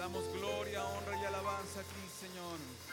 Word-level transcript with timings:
damos 0.00 0.24
gloria, 0.32 0.82
honra 0.82 1.14
y 1.20 1.24
alabanza 1.26 1.80
a 1.80 1.82
ti, 1.82 2.00
Señor. 2.18 2.89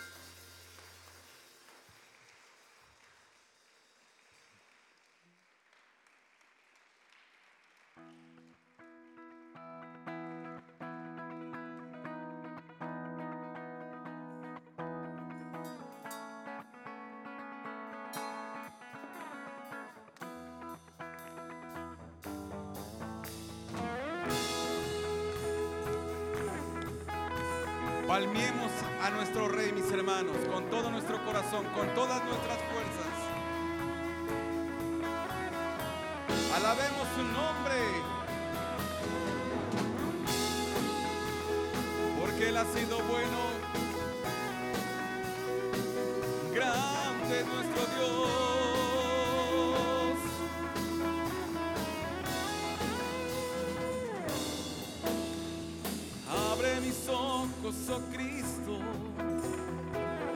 Palmiemos 28.17 28.72
a 29.03 29.11
nuestro 29.11 29.47
Rey, 29.47 29.72
mis 29.72 29.91
hermanos, 29.91 30.35
con 30.52 30.67
todo 30.72 30.90
nuestro 30.90 31.23
corazón, 31.23 31.64
con 31.75 31.87
todas 31.93 32.25
nuestras 32.25 32.58
fuerzas. 32.64 33.14
Alabemos 36.55 37.08
su 37.16 37.22
nombre. 37.22 37.75
Porque 42.19 42.49
Él 42.49 42.58
ha 42.58 42.66
sido 42.66 42.97
bueno. 43.03 43.57
ojos, 57.47 57.90
oh 57.90 58.02
Cristo, 58.11 58.79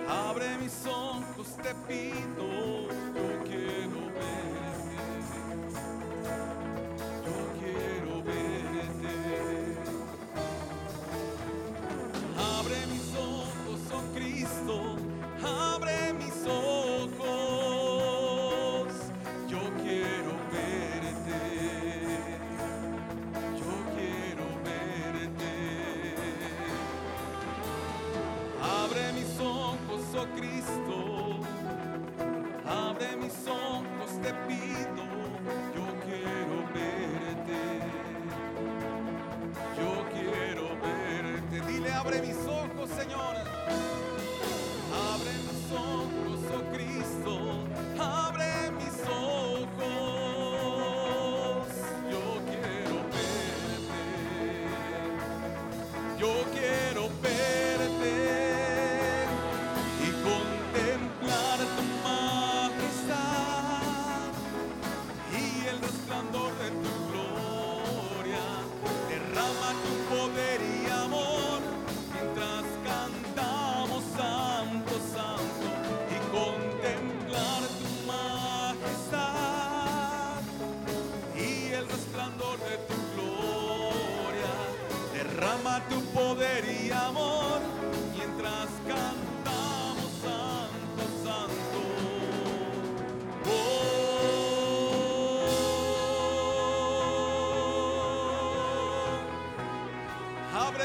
abre 0.08 0.58
mis 0.58 0.86
ojos, 0.86 1.58
te 1.62 1.74
pido. 1.88 3.11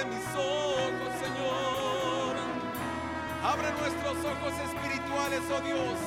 Mis 0.06 0.26
ojos, 0.34 1.10
Señor. 1.22 2.34
Abre 3.42 3.70
nuestros 3.78 4.16
ojos 4.24 4.52
espirituales, 4.66 5.40
oh 5.50 5.60
Dios, 5.60 5.98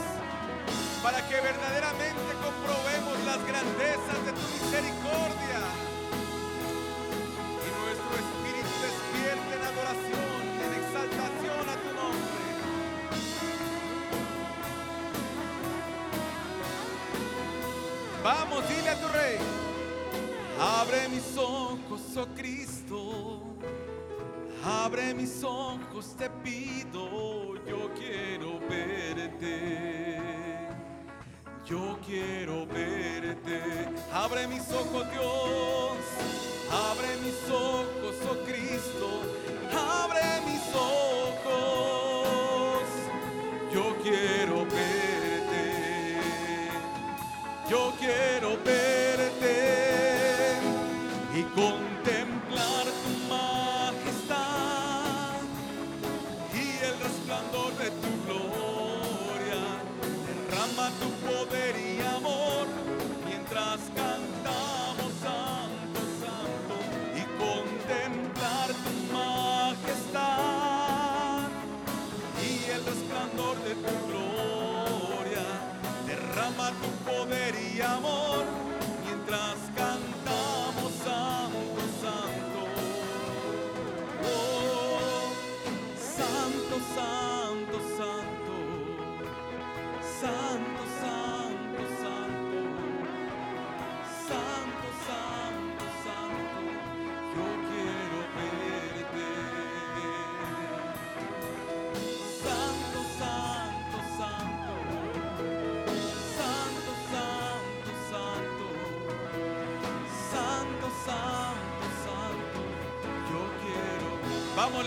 para 1.02 1.26
que 1.28 1.36
verdaderamente 1.36 2.32
comprobemos 2.44 3.16
las 3.26 3.40
grandezas 3.48 4.20
de 4.26 4.32
tu 4.34 4.46
misericordia. 4.60 5.62
Y 7.64 7.70
nuestro 7.80 8.14
espíritu 8.24 8.74
despierte 8.88 9.52
en 9.56 9.64
adoración, 9.72 10.42
en 10.66 10.72
exaltación 10.84 11.64
a 11.70 11.76
tu 11.84 11.90
nombre. 11.96 12.50
Vamos, 18.24 18.68
dile 18.68 18.90
a 18.90 19.00
tu 19.00 19.08
rey. 19.08 19.38
Abre 20.60 21.08
mis 21.08 21.38
ojos, 21.38 22.02
oh 22.18 22.28
Cristo. 22.36 23.09
Abre 24.70 25.16
mis 25.16 25.44
ojos, 25.44 26.16
te 26.16 26.30
pido. 26.30 27.56
Yo 27.66 27.92
quiero 27.96 28.60
verte. 28.70 30.20
Yo 31.66 31.98
quiero 32.06 32.68
verte. 32.68 33.90
Abre 34.14 34.48
mis 34.48 34.72
ojos, 34.72 35.10
Dios. 35.12 35.39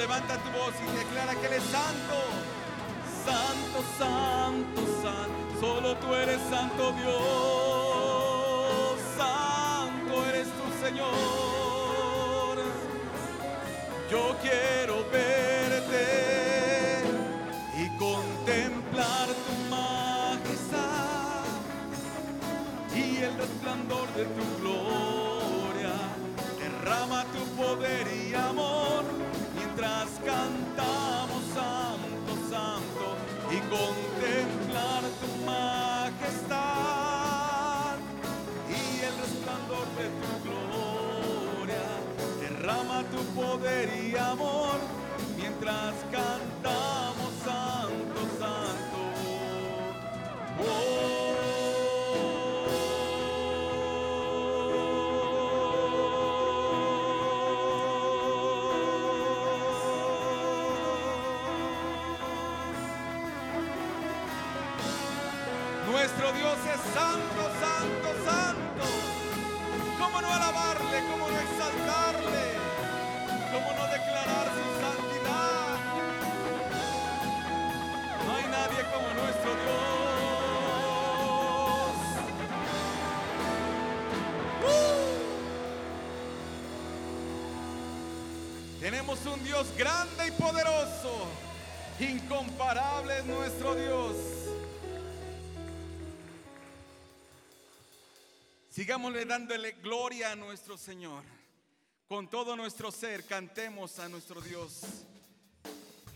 Levanta 0.03 0.35
tu 0.39 0.51
voz 0.59 0.75
y 0.83 0.87
declara 0.99 1.33
que 1.37 1.47
Él 1.47 1.53
es 1.55 1.67
santo. 1.79 2.17
Santo, 3.25 3.79
santo, 3.99 4.81
santo. 5.01 5.61
Solo 5.61 5.89
tú 5.99 6.13
eres 6.15 6.41
santo 6.51 6.93
Dios. 7.01 7.23
Santo 9.17 10.13
eres 10.31 10.49
tu 10.59 10.67
Señor. 10.85 12.55
Yo 14.11 14.23
quiero 14.43 14.95
verte 15.19 16.05
y 17.83 17.85
contemplar 17.97 19.27
tu 19.47 19.55
majestad 19.77 21.45
y 22.93 22.99
el 23.27 23.35
resplandor 23.39 24.07
de 24.19 24.25
tu 24.37 24.45
gloria. 24.61 25.95
Derrama 26.59 27.21
tu 27.35 27.43
poder 27.63 28.07
y 28.09 28.22
tu 43.12 43.23
poder 43.38 43.90
y 43.95 44.16
amor 44.16 44.78
mientras 45.37 45.92
cantamos 46.11 47.31
santo, 47.45 48.21
santo. 48.40 48.99
Nuestro 65.90 66.33
Dios 66.33 66.59
es 66.75 66.81
santo, 66.95 67.42
santo, 67.61 68.09
santo. 68.25 68.85
¿Cómo 69.99 70.23
no 70.23 70.28
alabarle? 70.28 71.02
¿Cómo 71.11 71.28
no 71.28 71.38
exaltarle? 71.38 72.62
¿Cómo 73.53 73.71
no 73.75 73.87
declarar 73.87 74.47
su 74.49 74.65
santidad? 74.81 75.77
No 78.25 78.35
hay 78.35 78.45
nadie 78.45 78.83
como 78.91 79.09
nuestro 79.13 79.51
Dios. 79.63 79.93
Tenemos 88.81 89.27
un 89.27 89.45
Dios 89.45 89.67
grande 89.77 90.29
y 90.29 90.31
poderoso. 90.31 91.29
Incomparable 92.01 93.19
es 93.19 93.25
nuestro 93.27 93.75
Dios. 93.75 94.17
Sigámosle 98.71 99.27
dándole 99.27 99.73
gloria 99.73 100.33
a 100.33 100.37
nuestro 100.37 100.79
Señor. 100.79 101.42
Con 102.09 102.29
todo 102.29 102.57
nuestro 102.57 102.91
ser 102.91 103.25
cantemos 103.25 103.99
a 103.99 104.09
nuestro 104.09 104.41
Dios, 104.41 104.83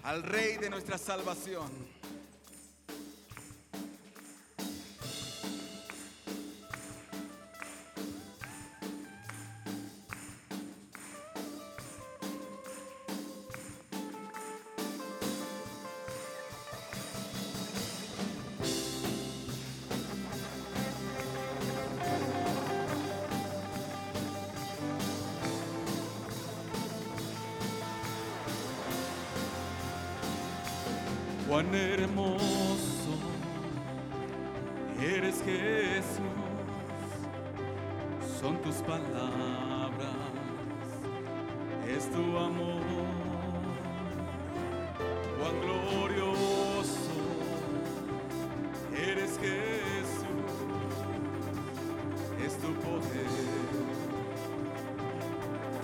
al 0.03 0.23
Rey 0.23 0.57
de 0.57 0.69
nuestra 0.69 0.99
salvación. 0.99 1.71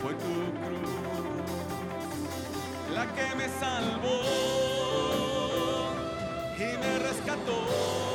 Fue 0.02 0.14
tu 0.14 0.34
cruz 0.64 0.90
la 2.92 3.06
que 3.14 3.34
me 3.36 3.48
salvó 3.60 4.20
y 6.58 6.76
me 6.78 6.98
rescató. 6.98 8.11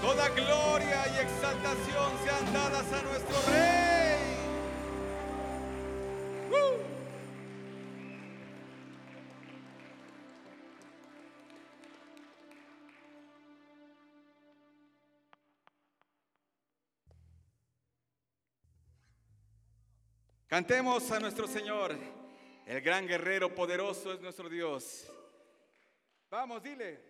Toda 0.00 0.28
gloria 0.30 1.06
y 1.14 1.18
exaltación 1.20 2.12
sean 2.24 2.52
dadas 2.52 2.86
a 2.92 3.02
nuestro 3.02 3.52
Rey. 3.52 3.71
Cantemos 20.52 21.10
a 21.10 21.18
nuestro 21.18 21.48
Señor. 21.48 21.96
El 22.66 22.82
gran 22.82 23.06
guerrero 23.06 23.54
poderoso 23.54 24.12
es 24.12 24.20
nuestro 24.20 24.50
Dios. 24.50 25.10
Vamos, 26.28 26.62
dile. 26.62 27.00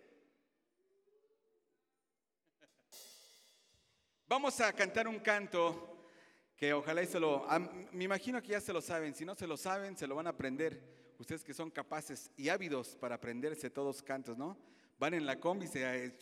Vamos 4.29 4.61
a 4.61 4.73
cantar 4.73 5.09
un 5.09 5.19
canto 5.19 6.07
que 6.55 6.73
ojalá 6.73 7.03
y 7.03 7.07
se 7.09 7.19
lo... 7.19 7.45
Me 7.91 8.05
imagino 8.05 8.41
que 8.41 8.53
ya 8.53 8.61
se 8.61 8.73
lo 8.73 8.81
saben. 8.81 9.13
Si 9.13 9.25
no 9.25 9.35
se 9.35 9.49
lo 9.49 9.57
saben, 9.57 9.97
se 9.97 10.07
lo 10.07 10.15
van 10.15 10.29
a 10.29 10.31
aprender. 10.31 10.81
Ustedes 11.19 11.43
que 11.43 11.53
son 11.53 11.69
capaces 11.69 12.31
y 12.37 12.49
ávidos 12.49 12.95
para 12.95 13.17
aprenderse 13.17 13.71
todos 13.71 14.05
cantos, 14.05 14.39
¿no? 14.39 14.57
Van 15.01 15.15
en 15.15 15.27
la 15.27 15.41
combi, 15.41 15.67
se, 15.67 15.83
eh, 15.83 16.17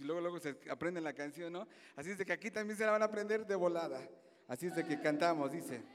luego, 0.00 0.22
luego 0.22 0.40
se 0.40 0.56
aprenden 0.70 1.04
la 1.04 1.12
canción, 1.12 1.52
¿no? 1.52 1.68
Así 1.94 2.12
es 2.12 2.16
de 2.16 2.24
que 2.24 2.32
aquí 2.32 2.50
también 2.50 2.78
se 2.78 2.86
la 2.86 2.92
van 2.92 3.02
a 3.02 3.04
aprender 3.04 3.44
de 3.44 3.54
volada. 3.54 4.00
Así 4.48 4.68
es 4.68 4.74
de 4.74 4.82
que 4.82 4.98
cantamos, 4.98 5.52
dice. 5.52 5.93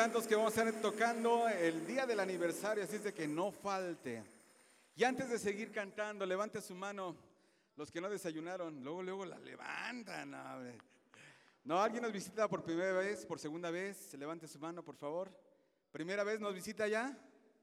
Cantos 0.00 0.26
que 0.26 0.34
vamos 0.34 0.56
a 0.56 0.64
estar 0.64 0.80
tocando 0.80 1.46
el 1.46 1.86
día 1.86 2.06
del 2.06 2.20
aniversario, 2.20 2.82
así 2.82 2.96
es 2.96 3.04
de 3.04 3.12
que 3.12 3.28
no 3.28 3.52
falte. 3.52 4.24
Y 4.96 5.04
antes 5.04 5.28
de 5.28 5.38
seguir 5.38 5.70
cantando, 5.70 6.24
levante 6.24 6.62
su 6.62 6.74
mano 6.74 7.14
los 7.76 7.90
que 7.90 8.00
no 8.00 8.08
desayunaron, 8.08 8.82
luego, 8.82 9.02
luego 9.02 9.26
la 9.26 9.38
levantan. 9.38 10.34
No, 11.64 11.82
alguien 11.82 12.02
nos 12.02 12.12
visita 12.14 12.48
por 12.48 12.64
primera 12.64 12.94
vez, 12.94 13.26
por 13.26 13.38
segunda 13.38 13.70
vez, 13.70 14.14
levante 14.14 14.48
su 14.48 14.58
mano, 14.58 14.82
por 14.82 14.96
favor. 14.96 15.30
¿Primera 15.92 16.24
vez 16.24 16.40
nos 16.40 16.54
visita 16.54 16.88
ya? 16.88 17.14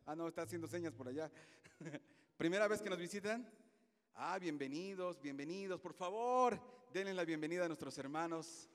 Ah, 0.06 0.16
no, 0.16 0.28
está 0.28 0.44
haciendo 0.44 0.68
señas 0.68 0.94
por 0.94 1.08
allá. 1.08 1.32
¿Primera 2.38 2.68
vez 2.68 2.84
que 2.84 2.90
nos 2.92 3.00
visitan? 3.00 3.52
Ah, 4.14 4.38
bienvenidos, 4.38 5.20
bienvenidos. 5.20 5.82
Por 5.82 5.96
favor, 5.96 6.60
denle 6.94 7.16
la 7.16 7.26
bienvenida 7.26 7.66
a 7.66 7.68
nuestros 7.68 7.98
hermanos. 7.98 8.70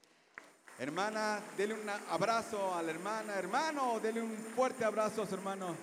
Hermana, 0.78 1.40
denle 1.56 1.74
un 1.74 1.88
abrazo 1.88 2.74
a 2.74 2.82
la 2.82 2.90
hermana. 2.90 3.34
Hermano, 3.34 4.00
denle 4.00 4.22
un 4.22 4.36
fuerte 4.36 4.84
abrazo 4.84 5.22
a 5.22 5.26
su 5.26 5.34
hermano. 5.34 5.76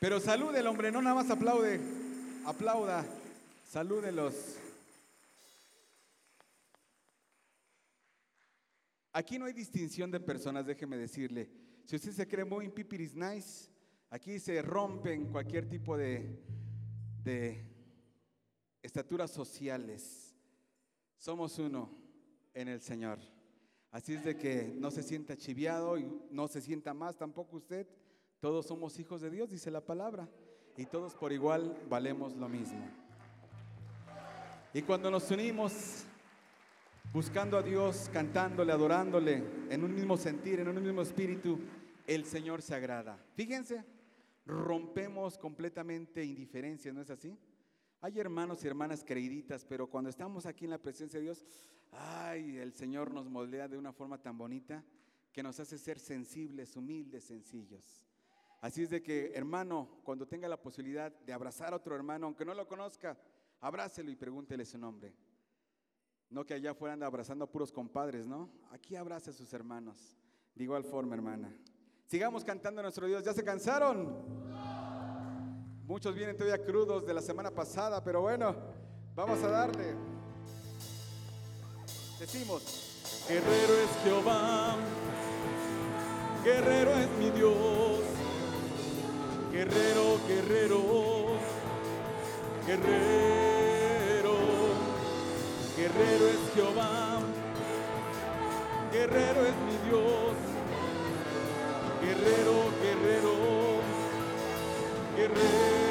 Pero 0.00 0.20
salúdelo, 0.20 0.70
hombre, 0.70 0.90
no 0.90 1.02
nada 1.02 1.16
más 1.16 1.30
aplaude. 1.30 1.80
Aplauda. 2.44 3.04
Salúdelos. 3.68 4.34
Aquí 9.12 9.38
no 9.38 9.44
hay 9.44 9.52
distinción 9.52 10.10
de 10.10 10.20
personas, 10.20 10.66
déjeme 10.66 10.96
decirle. 10.96 11.50
Si 11.84 11.96
usted 11.96 12.12
se 12.12 12.26
cree 12.26 12.44
muy 12.44 12.68
pipiris 12.68 13.14
nice, 13.14 13.68
aquí 14.08 14.38
se 14.38 14.62
rompen 14.62 15.26
cualquier 15.26 15.68
tipo 15.68 15.96
de, 15.96 16.42
de 17.22 17.62
estaturas 18.82 19.30
sociales. 19.30 20.34
Somos 21.18 21.58
uno 21.58 21.90
en 22.54 22.68
el 22.68 22.80
Señor. 22.80 23.18
Así 23.92 24.14
es 24.14 24.24
de 24.24 24.38
que 24.38 24.74
no 24.78 24.90
se 24.90 25.02
sienta 25.02 25.36
chiviado 25.36 25.98
y 25.98 26.10
no 26.30 26.48
se 26.48 26.62
sienta 26.62 26.94
más 26.94 27.16
tampoco 27.16 27.58
usted. 27.58 27.86
Todos 28.40 28.66
somos 28.66 28.98
hijos 28.98 29.20
de 29.20 29.30
Dios, 29.30 29.50
dice 29.50 29.70
la 29.70 29.82
palabra. 29.82 30.28
Y 30.78 30.86
todos 30.86 31.14
por 31.14 31.30
igual 31.30 31.76
valemos 31.90 32.34
lo 32.34 32.48
mismo. 32.48 32.82
Y 34.72 34.80
cuando 34.80 35.10
nos 35.10 35.30
unimos 35.30 36.04
buscando 37.12 37.58
a 37.58 37.62
Dios, 37.62 38.08
cantándole, 38.10 38.72
adorándole, 38.72 39.44
en 39.68 39.84
un 39.84 39.94
mismo 39.94 40.16
sentir, 40.16 40.60
en 40.60 40.68
un 40.68 40.82
mismo 40.82 41.02
espíritu, 41.02 41.60
el 42.06 42.24
Señor 42.24 42.62
se 42.62 42.74
agrada. 42.74 43.18
Fíjense, 43.34 43.84
rompemos 44.46 45.36
completamente 45.36 46.24
indiferencia, 46.24 46.94
¿no 46.94 47.02
es 47.02 47.10
así? 47.10 47.36
Hay 48.04 48.18
hermanos 48.18 48.64
y 48.64 48.66
hermanas 48.66 49.04
creíditas, 49.06 49.64
pero 49.64 49.86
cuando 49.86 50.10
estamos 50.10 50.44
aquí 50.44 50.64
en 50.64 50.72
la 50.72 50.78
presencia 50.78 51.20
de 51.20 51.26
Dios, 51.26 51.44
ay, 51.92 52.58
el 52.58 52.72
Señor 52.74 53.14
nos 53.14 53.30
moldea 53.30 53.68
de 53.68 53.78
una 53.78 53.92
forma 53.92 54.20
tan 54.20 54.36
bonita 54.36 54.84
que 55.32 55.40
nos 55.40 55.60
hace 55.60 55.78
ser 55.78 56.00
sensibles, 56.00 56.74
humildes, 56.74 57.22
sencillos. 57.22 58.04
Así 58.60 58.82
es 58.82 58.90
de 58.90 59.04
que, 59.04 59.30
hermano, 59.36 60.00
cuando 60.02 60.26
tenga 60.26 60.48
la 60.48 60.60
posibilidad 60.60 61.12
de 61.12 61.32
abrazar 61.32 61.72
a 61.72 61.76
otro 61.76 61.94
hermano, 61.94 62.26
aunque 62.26 62.44
no 62.44 62.54
lo 62.54 62.66
conozca, 62.66 63.16
abrácelo 63.60 64.10
y 64.10 64.16
pregúntele 64.16 64.64
su 64.64 64.78
nombre. 64.78 65.14
No 66.28 66.44
que 66.44 66.54
allá 66.54 66.72
afuera 66.72 66.94
anda 66.94 67.06
abrazando 67.06 67.44
a 67.44 67.50
puros 67.52 67.70
compadres, 67.70 68.26
¿no? 68.26 68.50
Aquí 68.72 68.96
abrace 68.96 69.30
a 69.30 69.32
sus 69.32 69.52
hermanos. 69.52 70.18
De 70.56 70.64
igual 70.64 70.82
forma, 70.82 71.14
hermana. 71.14 71.56
Sigamos 72.06 72.42
cantando 72.42 72.80
a 72.80 72.82
nuestro 72.82 73.06
Dios. 73.06 73.22
¿Ya 73.22 73.32
se 73.32 73.44
cansaron? 73.44 74.51
Muchos 75.92 76.14
vienen 76.14 76.34
todavía 76.34 76.64
crudos 76.64 77.06
de 77.06 77.12
la 77.12 77.20
semana 77.20 77.50
pasada, 77.50 78.02
pero 78.02 78.22
bueno, 78.22 78.56
vamos 79.14 79.42
a 79.42 79.48
darle. 79.48 79.94
Decimos, 82.18 82.62
guerrero 83.28 83.74
es 83.74 83.90
Jehová, 84.02 84.76
guerrero 86.42 86.92
es 86.92 87.10
mi 87.18 87.28
Dios, 87.32 88.00
guerrero, 89.52 90.18
guerrero, 90.26 90.78
guerrero, 92.66 94.34
guerrero 95.76 96.26
es 96.26 96.54
Jehová, 96.54 97.20
guerrero 98.90 99.44
es 99.44 99.56
mi 99.66 99.90
Dios, 99.90 100.32
guerrero, 102.00 102.54
guerrero, 102.80 103.32
guerrero. 105.18 105.81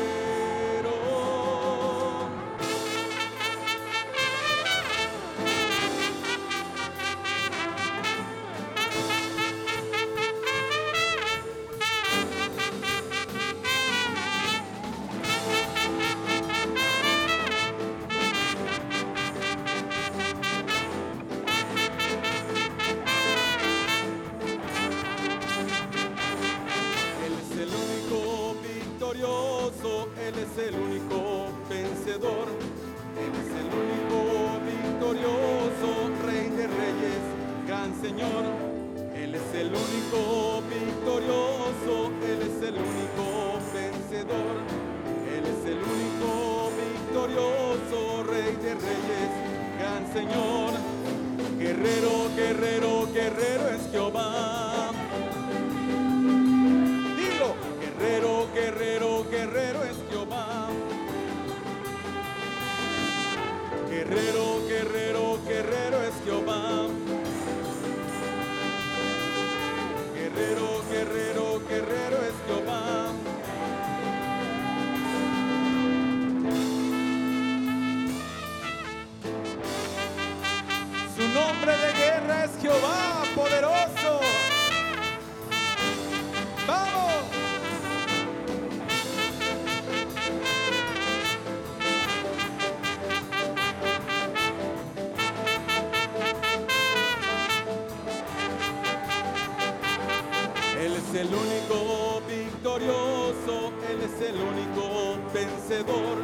es 104.15 104.29
el 104.29 104.35
único 104.35 105.17
vencedor, 105.33 106.17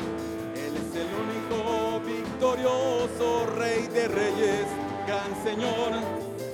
Él 0.55 0.73
es 0.75 0.95
el 0.95 1.09
único 1.23 1.99
victorioso, 2.05 3.45
Rey 3.55 3.87
de 3.87 4.07
Reyes, 4.07 4.67
gran 5.05 5.31
Señor. 5.43 5.91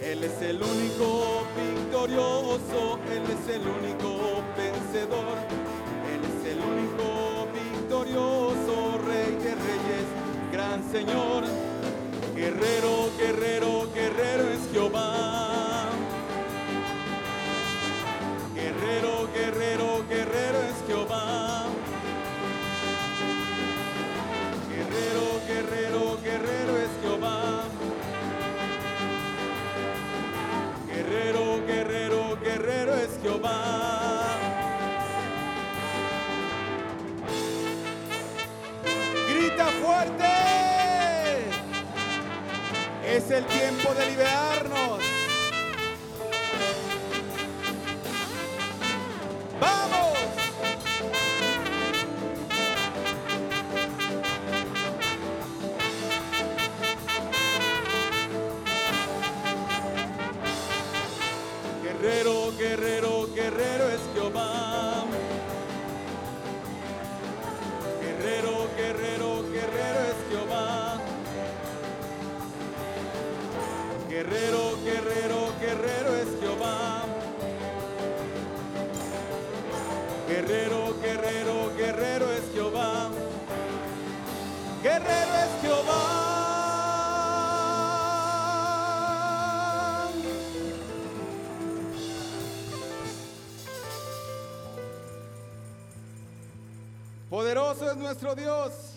Él 0.02 0.24
es 0.24 0.41
el 0.41 0.62
único 0.62 1.43
victorioso, 1.56 3.00
Él 3.12 3.24
es 3.24 3.56
el 3.56 3.62
único 3.62 4.43
vencedor, 4.58 5.38
Él 6.12 6.22
es 6.30 6.52
el 6.52 6.60
único 6.60 7.48
victorioso, 7.54 9.00
Rey 9.08 9.36
de 9.43 9.56
Reyes, 9.56 10.08
gran 10.52 10.91
Señor. 10.91 11.43
Guerrero, 12.36 13.10
guerrero, 13.17 13.88
guerrero 13.93 14.50
es 14.50 14.72
Jehová. 14.72 15.53
Jehová. 33.24 34.26
Grita 39.30 39.66
fuerte. 39.82 40.26
Es 43.06 43.32
el 43.32 43.46
tiempo 43.46 43.94
de 43.94 44.10
liberarnos. 44.10 44.73
Guerrero, 74.34 74.84
guerrero, 74.84 75.54
guerrero 75.60 76.15
es 76.15 76.39
Jehová. 76.41 77.04
Guerrero, 80.28 80.96
guerrero, 81.00 81.76
guerrero 81.78 82.32
es 82.32 82.52
Jehová. 82.52 83.12
Guerrero 84.82 85.34
es 85.36 85.62
Jehová. 85.62 86.10
Poderoso 97.30 97.91
es 97.91 97.98
nuestro 97.98 98.34
Dios. 98.34 98.93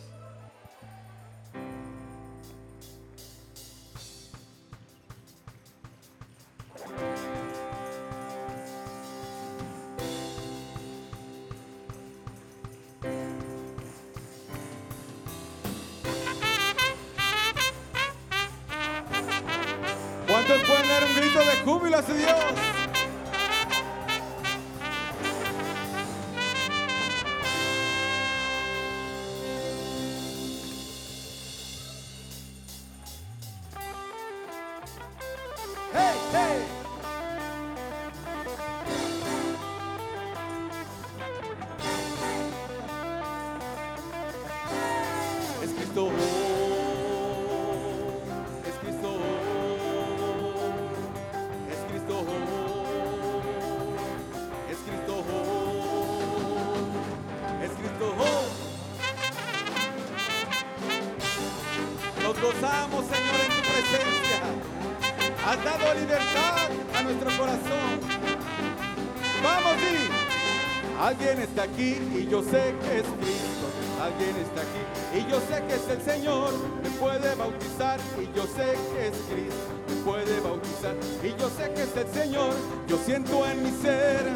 Siento 83.06 83.46
en 83.46 83.62
mi 83.62 83.70
ser. 83.70 84.26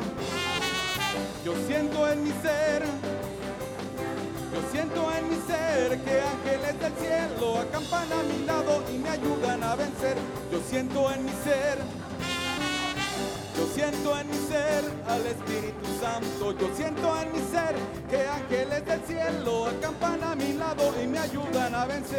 Yo 1.44 1.54
siento 1.66 2.08
en 2.08 2.22
mi 2.22 2.30
ser. 2.40 2.84
Yo 4.54 4.60
siento 4.70 5.12
en 5.12 5.28
mi 5.28 5.36
ser 5.44 6.00
que 6.02 6.20
ángeles 6.20 6.78
del 6.78 6.94
cielo 6.94 7.58
acampan 7.58 8.12
a 8.12 8.22
mi 8.22 8.46
lado 8.46 8.84
y 8.94 8.98
me 8.98 9.10
ayudan 9.10 9.64
a 9.64 9.74
vencer. 9.74 10.16
Yo 10.52 10.60
siento 10.70 11.10
en 11.12 11.24
mi 11.24 11.32
ser 11.42 11.78
yo 13.56 13.66
siento 13.74 14.18
en 14.18 14.26
mi 14.28 14.36
ser 14.48 14.84
al 15.06 15.26
Espíritu 15.26 15.86
Santo. 16.00 16.52
Yo 16.58 16.74
siento 16.74 17.20
en 17.20 17.32
mi 17.32 17.40
ser 17.40 17.74
que 18.08 18.26
ángeles 18.26 18.86
del 18.86 19.02
cielo 19.04 19.66
acampan 19.66 20.24
a 20.24 20.34
mi 20.34 20.54
lado 20.54 20.94
y 21.02 21.06
me 21.06 21.18
ayudan 21.18 21.74
a 21.74 21.84
vencer. 21.84 22.18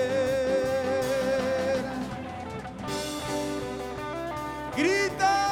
¡Grita! 4.78 5.51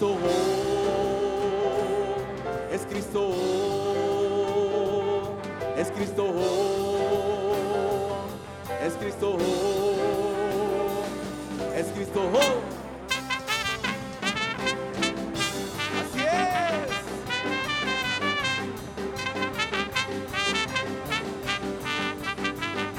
Cristo, 0.00 0.16
es 2.72 2.80
Cristo, 2.86 3.34
es 5.76 5.90
Cristo 5.90 6.24
es 8.82 8.94
Cristo, 8.94 9.36
es 11.74 11.86
Cristo. 11.88 12.30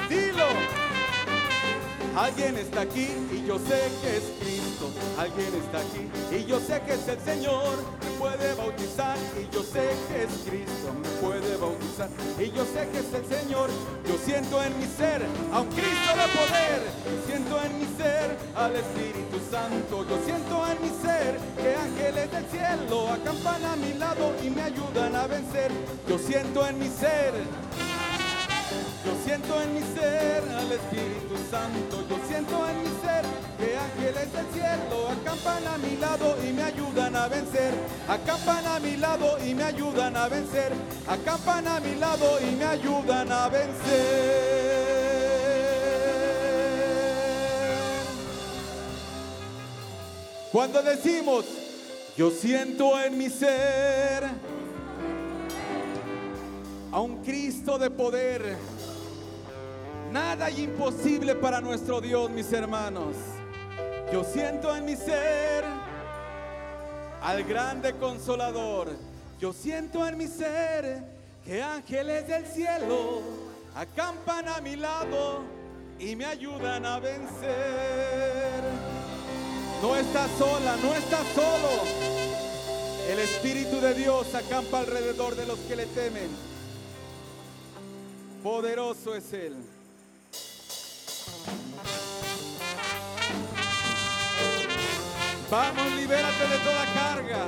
Dilo. 0.07 0.47
Alguien 2.15 2.57
está 2.57 2.81
aquí 2.81 3.07
y 3.31 3.47
yo 3.47 3.57
sé 3.57 3.91
que 4.03 4.17
es 4.17 4.23
Cristo. 4.39 4.60
Alguien 5.17 5.53
está 5.63 5.79
aquí. 5.79 6.09
Y 6.35 6.45
yo 6.45 6.59
sé 6.59 6.81
que 6.81 6.93
es 6.93 7.07
el 7.07 7.19
Señor 7.21 7.75
puede 8.21 8.53
bautizar. 8.53 9.17
Y 9.39 9.53
yo 9.53 9.63
sé 9.63 9.89
que 10.07 10.23
es 10.23 10.33
Cristo, 10.45 10.93
me 11.01 11.09
puede 11.25 11.57
bautizar. 11.57 12.09
Y 12.37 12.51
yo 12.51 12.63
sé 12.65 12.87
que 12.91 12.99
es 12.99 13.11
el 13.13 13.25
Señor. 13.25 13.69
Yo 14.05 14.15
siento 14.23 14.61
en 14.61 14.77
mi 14.77 14.85
ser 14.85 15.25
a 15.51 15.61
un 15.61 15.67
Cristo 15.69 16.11
de 16.21 16.27
poder, 16.37 16.79
yo 17.05 17.17
siento 17.25 17.61
en 17.63 17.79
mi 17.79 17.85
ser 17.97 18.37
al 18.55 18.75
Espíritu 18.75 19.37
Santo, 19.49 20.05
yo 20.07 20.17
siento 20.25 20.67
en 20.67 20.81
mi 20.81 20.89
ser 21.01 21.39
que 21.57 21.75
ángeles 21.75 22.31
del 22.31 22.45
cielo 22.49 23.09
acampan 23.09 23.65
a 23.65 23.75
mi 23.75 23.93
lado 23.93 24.33
y 24.43 24.49
me 24.49 24.61
ayudan 24.61 25.15
a 25.15 25.27
vencer. 25.27 25.71
Yo 26.07 26.17
siento 26.19 26.67
en 26.67 26.79
mi 26.79 26.87
ser. 26.87 27.33
Yo 29.05 29.13
siento 29.25 29.61
en 29.61 29.73
mi 29.73 29.81
ser 29.81 30.43
al 30.55 30.71
Espíritu 30.71 31.35
Santo, 31.49 32.03
yo 32.07 32.17
siento 32.27 32.69
en 32.69 32.83
mi 32.83 32.89
ser 33.01 33.50
que 33.61 33.77
ángeles 33.77 34.33
del 34.33 34.45
cielo 34.53 35.09
acampan 35.09 35.67
a 35.67 35.77
mi 35.77 35.95
lado 35.97 36.35
y 36.43 36.51
me 36.51 36.63
ayudan 36.63 37.15
a 37.15 37.27
vencer, 37.27 37.73
acampan 38.07 38.65
a 38.65 38.79
mi 38.79 38.97
lado 38.97 39.37
y 39.45 39.53
me 39.53 39.63
ayudan 39.63 40.17
a 40.17 40.27
vencer, 40.27 40.71
acampan 41.07 41.67
a 41.67 41.79
mi 41.79 41.95
lado 41.95 42.39
y 42.41 42.55
me 42.55 42.65
ayudan 42.65 43.31
a 43.31 43.49
vencer. 43.49 44.71
Cuando 50.51 50.81
decimos, 50.81 51.45
yo 52.17 52.31
siento 52.31 52.99
en 52.99 53.17
mi 53.17 53.29
ser 53.29 54.23
a 56.91 56.99
un 56.99 57.23
Cristo 57.23 57.77
de 57.77 57.91
poder, 57.91 58.57
Nada 60.11 60.51
imposible 60.51 61.35
para 61.35 61.61
nuestro 61.61 62.01
Dios, 62.01 62.29
mis 62.31 62.51
hermanos. 62.51 63.15
Yo 64.11 64.25
siento 64.25 64.75
en 64.75 64.83
mi 64.83 64.97
ser 64.97 65.63
al 67.21 67.43
grande 67.45 67.93
consolador. 67.93 68.89
Yo 69.39 69.53
siento 69.53 70.05
en 70.05 70.17
mi 70.17 70.27
ser 70.27 71.01
que 71.45 71.63
ángeles 71.63 72.27
del 72.27 72.45
cielo 72.45 73.21
acampan 73.73 74.49
a 74.49 74.59
mi 74.59 74.75
lado 74.75 75.43
y 75.97 76.17
me 76.17 76.25
ayudan 76.25 76.85
a 76.85 76.99
vencer. 76.99 78.61
No 79.81 79.95
estás 79.95 80.29
sola, 80.37 80.75
no 80.83 80.93
estás 80.93 81.25
solo. 81.33 81.69
El 83.09 83.19
Espíritu 83.19 83.79
de 83.79 83.93
Dios 83.93 84.35
acampa 84.35 84.79
alrededor 84.79 85.35
de 85.35 85.45
los 85.45 85.59
que 85.59 85.75
le 85.77 85.85
temen. 85.85 86.29
Poderoso 88.43 89.15
es 89.15 89.31
Él. 89.31 89.55
Vamos, 95.51 95.91
libérate 95.97 96.47
de 96.47 96.57
toda 96.59 96.85
carga. 96.93 97.45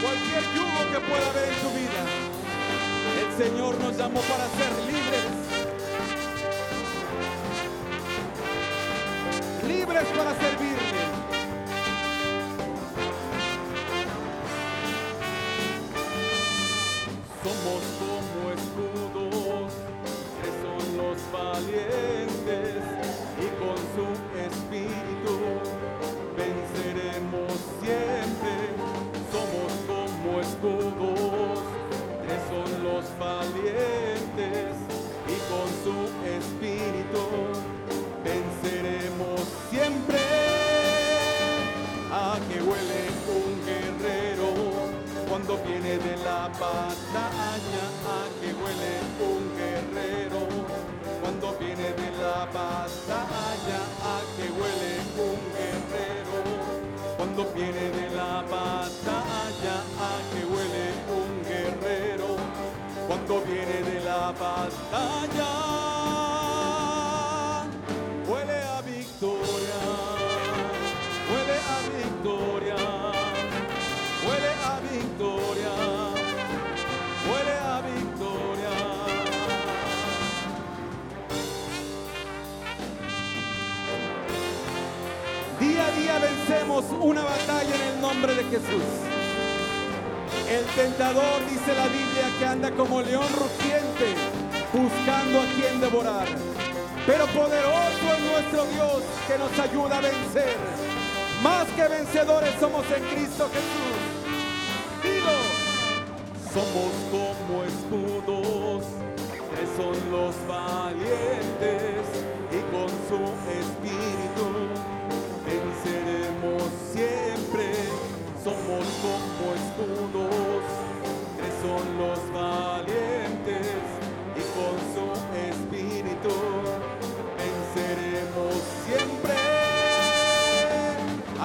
Cualquier 0.00 0.44
yugo 0.54 0.92
que 0.92 1.00
pueda 1.00 1.26
haber 1.28 1.48
en 1.48 1.58
tu 1.58 1.70
vida. 1.70 2.02
El 3.20 3.30
Señor 3.36 3.80
nos 3.80 3.96
llamó 3.96 4.20
para 4.20 4.46
ser 4.50 4.72
libres. 4.86 5.26
Libres 9.66 10.06
para 10.16 10.34
servirle. 10.38 10.77
Dice 91.68 91.74
la 91.74 91.88
Biblia, 91.88 92.30
que 92.38 92.46
anda 92.46 92.70
como 92.70 93.02
león 93.02 93.26
rugiente, 93.36 94.14
buscando 94.72 95.40
a 95.40 95.44
quien 95.54 95.80
devorar. 95.80 96.26
Pero 97.06 97.26
poderoso 97.26 98.14
es 98.16 98.20
nuestro 98.30 98.64
Dios 98.66 99.02
que 99.26 99.38
nos 99.38 99.58
ayuda 99.58 99.98
a 99.98 100.00
vencer. 100.00 100.56
Más 101.42 101.66
que 101.68 101.88
vencedores 101.88 102.54
somos 102.58 102.84
en 102.90 103.02
Cristo 103.04 103.50
Jesús. 103.52 103.98
Dilo. 105.02 105.38
Somos 106.52 106.92
como 107.10 107.64
escudos, 107.64 108.84
que 109.54 109.66
son 109.76 110.10
los 110.10 110.34
valientes 110.48 112.02
y 112.50 112.60
con 112.72 112.88
su 113.08 113.18
espíritu 113.50 113.77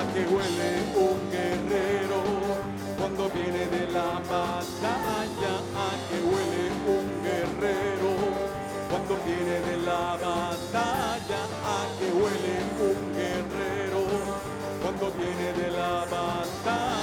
a 0.03 0.13
que 0.13 0.25
huele 0.25 0.71
un 0.95 1.19
guerrero 1.31 2.19
cuando 2.97 3.29
viene 3.29 3.65
de 3.67 3.87
la 3.91 4.19
batalla, 4.31 5.53
a 5.75 5.91
que 6.07 6.17
huele 6.29 6.63
un 6.95 7.07
guerrero 7.23 8.11
cuando 8.89 9.17
viene 9.25 9.57
de 9.69 9.77
la 9.85 10.17
batalla, 10.17 11.41
a 11.75 11.79
que 11.97 12.07
huele 12.19 12.55
un 12.89 12.99
guerrero 13.17 14.01
cuando 14.81 15.11
viene 15.11 15.53
de 15.53 15.71
la 15.71 16.05
batalla. 16.11 17.02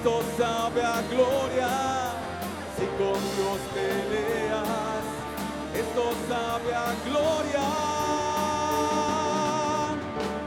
Esto 0.00 0.22
sabe 0.38 0.82
a 0.82 1.02
gloria. 1.10 1.68
Si 2.74 2.86
con 2.96 3.20
Dios 3.36 3.60
peleas, 3.74 5.04
esto 5.74 6.14
sabe 6.26 6.74
a 6.74 6.94
gloria. 7.04 7.66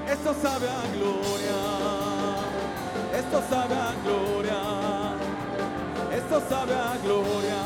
Esto 0.07 0.33
sabe 0.41 0.67
a 0.67 0.85
gloria. 0.95 1.61
Esto 3.13 3.43
sabe 3.47 3.75
a 3.75 3.93
gloria. 4.03 4.61
Esto 6.11 6.41
sabe 6.49 6.73
a 6.73 6.97
gloria. 7.03 7.63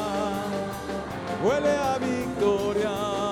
Huele 1.41 1.77
a 1.77 1.97
victoria. 1.99 3.26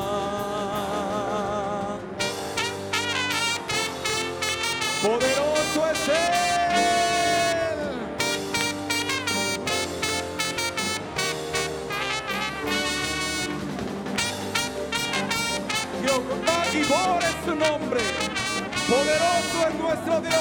Gibor 16.75 17.23
es 17.23 17.35
su 17.45 17.55
nombre. 17.55 18.01
Poderoso 18.89 19.67
es 19.69 19.75
nuestro 19.79 20.19
Dios. 20.19 20.35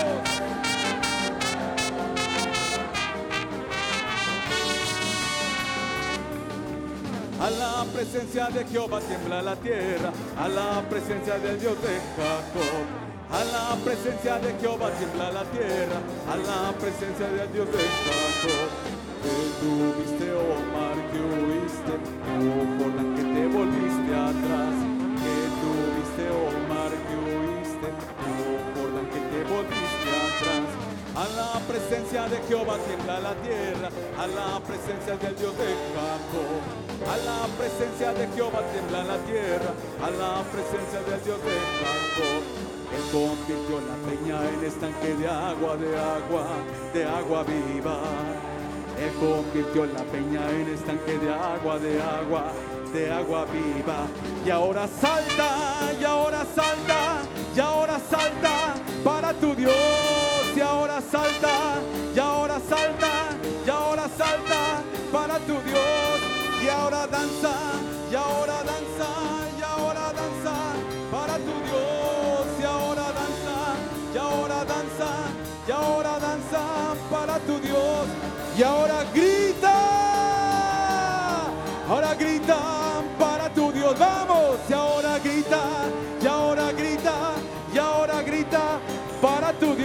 A 7.41 7.51
la 7.51 7.85
presencia 7.93 8.47
de 8.49 8.65
Jehová 8.65 9.01
tiembla 9.01 9.43
la 9.43 9.55
tierra, 9.57 10.11
a 10.37 10.49
la 10.49 10.83
presencia 10.89 11.39
del 11.39 11.61
Dios 11.61 11.77
de 11.81 12.01
Jacob. 12.17 12.85
A 13.31 13.45
la 13.45 13.85
presencia 13.85 14.39
de 14.39 14.55
Jehová 14.61 14.91
tiembla 14.99 15.31
la 15.31 15.45
tierra, 15.45 16.01
a 16.33 16.37
la 16.37 16.73
presencia 16.73 17.29
del 17.29 17.53
Dios 17.53 17.69
de 17.69 17.79
Jacob. 17.79 18.71
Que 19.23 19.37
tuviste, 19.61 20.33
oh 20.33 20.61
mar, 20.75 20.97
que 21.13 21.21
huiste, 21.21 21.95
oh 22.27 22.83
Jordán, 22.83 23.15
que 23.15 23.23
te 23.23 23.47
volviste 23.47 24.15
atrás. 24.15 24.94
Que 26.15 26.23
tuviste, 26.23 26.31
oh 26.31 26.51
mar, 26.69 26.91
que 26.91 27.17
huiste, 27.27 27.89
oh 28.23 29.01
que 29.11 29.21
te 29.31 29.41
volviste 29.51 30.11
atrás. 30.25 30.67
A 31.15 31.27
la 31.37 31.61
presencia 31.67 32.29
de 32.29 32.37
Jehová 32.49 32.77
tiembla 32.87 33.21
la 33.21 33.35
tierra, 33.37 33.89
a 34.19 34.27
la 34.27 34.61
presencia 34.61 35.17
del 35.17 35.37
Dios 35.37 35.57
de 35.59 35.71
Jacob. 35.95 36.63
A 37.05 37.17
la 37.19 37.47
presencia 37.59 38.13
de 38.13 38.27
Jehová 38.35 38.63
tiembla 38.73 39.05
la 39.05 39.19
tierra, 39.27 39.73
a 40.03 40.11
la 40.11 40.43
presencia 40.51 41.01
del 41.03 41.23
Dios 41.25 41.39
de 41.43 41.55
Jacob. 41.83 42.43
Él 42.95 43.05
convirtió 43.11 43.81
la 43.81 43.97
peña 44.07 44.37
en 44.51 44.65
estanque 44.65 45.15
de 45.15 45.29
agua, 45.29 45.77
de 45.77 45.99
agua, 45.99 46.47
de 46.95 47.05
agua 47.05 47.45
viva. 47.45 47.99
Él 48.99 49.13
convirtió 49.19 49.87
la 49.87 50.05
peña 50.05 50.49
en 50.51 50.75
estanque 50.75 51.19
de 51.19 51.33
agua, 51.33 51.79
de 51.79 52.01
agua, 52.01 52.53
de 52.95 53.11
agua 53.11 53.45
viva. 53.47 54.07
Y 54.47 54.51
ahora 54.51 54.87
salta, 54.87 55.51
y 56.01 56.05
ahora 56.05 56.47
salta, 56.55 57.23
y 57.55 57.59
ahora 57.59 57.99
salta 57.99 58.75
para 59.03 59.33
tu 59.35 59.53
Dios. 59.57 59.75
Y 60.57 60.61
ahora 60.61 61.01
salta, 61.01 61.83
y 62.15 62.19
ahora 62.21 62.61
salta, 62.61 63.13
y 63.67 63.69
ahora 63.69 64.09
salta 64.17 64.83
para 65.13 65.39
tu 65.41 65.61
Dios. 65.63 66.21
Y 66.65 66.69
ahora 66.69 67.07
danza, 67.09 67.55
y 68.13 68.15
ahora 68.15 68.63
danza, 68.63 69.09
y 69.59 69.63
ahora 69.63 70.13
danza 70.13 70.55
para 71.11 71.37
tu 71.37 71.55
Dios 71.67 72.47
y 72.61 72.65
ahora 72.65 73.07
danza, 73.13 75.11
y 75.67 75.71
ahora 75.71 76.19
danza 76.21 76.63
para 77.11 77.39
tu 77.41 77.59
Dios, 77.59 78.07
y 78.57 78.63
ahora 78.63 79.05
grita, 79.13 79.77
ahora 81.89 82.15
grita 82.15 82.74
vamos, 83.99 84.59
y 84.69 84.73
ahora 84.73 85.19
grita, 85.19 85.63
y 86.23 86.27
ahora 86.27 86.73
grita, 86.73 87.33
y 87.73 87.79
ahora 87.79 88.23
grita 88.23 88.79
para 89.21 89.53
tu 89.53 89.75
Dios, 89.75 89.84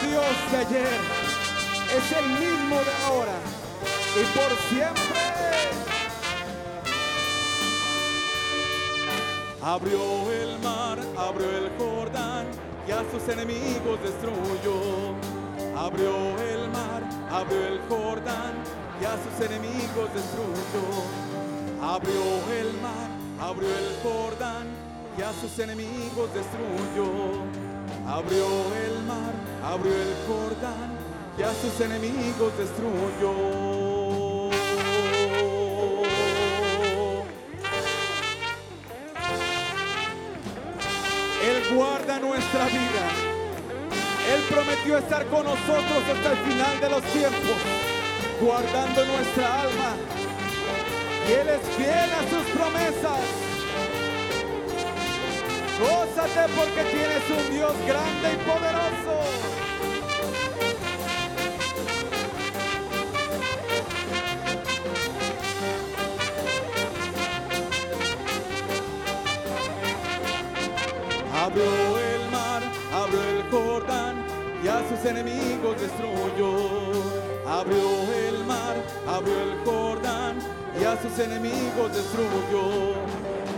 Dios 0.00 0.50
de 0.50 0.56
ayer 0.58 1.00
es 1.96 2.12
el 2.12 2.28
mismo 2.30 2.76
de 2.76 2.92
ahora 3.06 3.38
y 4.16 4.24
por 4.36 4.50
siempre. 4.68 5.20
Abrió 9.62 10.32
el 10.32 10.58
mar, 10.58 10.98
abrió 11.16 11.48
el 11.58 11.70
Jordán 11.78 12.46
y 12.86 12.90
a 12.90 13.02
sus 13.10 13.28
enemigos 13.28 13.98
destruyó. 14.02 15.14
Abrió 15.76 16.38
el 16.38 16.68
mar, 16.70 17.02
abrió 17.30 17.66
el 17.66 17.80
Jordán 17.88 18.54
y 19.00 19.04
a 19.04 19.16
sus 19.16 19.46
enemigos 19.46 20.10
destruyó. 20.12 20.84
Abrió 21.82 22.22
el 22.52 22.72
mar, 22.80 23.08
abrió 23.40 23.68
el 23.68 23.96
Jordán 24.02 24.66
y 25.16 25.22
a 25.22 25.32
sus 25.32 25.58
enemigos 25.58 26.30
destruyó. 26.34 27.63
Abrió 28.06 28.46
el 28.86 29.02
mar, 29.04 29.32
abrió 29.64 29.92
el 29.92 30.14
Jordán 30.26 30.98
y 31.38 31.42
a 31.42 31.52
sus 31.54 31.80
enemigos 31.80 32.52
destruyó. 32.58 33.32
Él 41.42 41.74
guarda 41.74 42.20
nuestra 42.20 42.66
vida. 42.66 43.06
Él 44.32 44.40
prometió 44.50 44.98
estar 44.98 45.26
con 45.26 45.44
nosotros 45.44 46.02
hasta 46.14 46.32
el 46.32 46.38
final 46.38 46.80
de 46.80 46.88
los 46.88 47.02
tiempos 47.04 47.84
guardando 48.40 49.04
nuestra 49.04 49.62
alma. 49.62 49.96
Y 51.28 51.32
Él 51.32 51.48
es 51.48 51.76
fiel 51.76 52.10
a 52.12 52.22
sus 52.30 52.50
promesas. 52.52 53.43
Gózate 55.84 56.52
porque 56.56 56.82
tienes 56.90 57.24
un 57.30 57.54
Dios 57.54 57.72
grande 57.86 58.26
y 58.32 58.36
poderoso. 58.48 59.14
Abrió 71.34 71.98
el 71.98 72.30
mar, 72.30 72.62
abrió 72.92 73.22
el 73.22 73.42
Jordán 73.50 74.24
y 74.64 74.68
a 74.68 74.88
sus 74.88 75.04
enemigos 75.04 75.78
destruyó 75.80 76.94
abrió 77.46 78.12
el 78.28 78.44
mar, 78.44 78.76
abrió 79.06 79.34
el 79.42 79.58
Jordán 79.64 80.38
y 80.80 80.84
a 80.84 81.00
sus 81.00 81.18
enemigos 81.18 81.92
destruyó. 81.92 82.94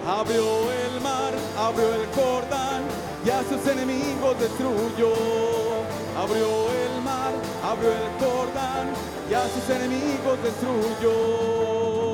Abrió 0.06 0.70
el 0.70 0.95
abrió 1.58 1.94
el 1.94 2.06
Jordán 2.14 2.82
y 3.24 3.30
a 3.30 3.42
sus 3.42 3.66
enemigos 3.70 4.38
destruyó. 4.38 5.12
Abrió 6.16 6.46
el 6.70 7.02
mar, 7.02 7.32
abrió 7.62 7.90
el 7.90 8.10
Jordán 8.20 8.88
y 9.30 9.34
a 9.34 9.48
sus 9.48 9.68
enemigos 9.68 10.38
destruyó. 10.42 12.05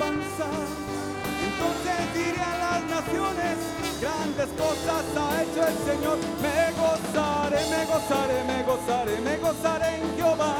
Entonces 0.00 1.98
diré 2.14 2.40
a 2.40 2.58
las 2.58 2.82
naciones, 2.84 3.56
grandes 4.00 4.48
cosas 4.56 5.04
ha 5.16 5.42
hecho 5.42 5.66
el 5.66 5.76
Señor. 5.78 6.18
Me 6.40 6.70
gozaré, 6.78 7.66
me 7.68 7.84
gozaré, 7.84 8.44
me 8.44 8.62
gozaré, 8.62 9.20
me 9.20 9.36
gozaré 9.38 9.96
en 9.96 10.16
Jehová. 10.16 10.54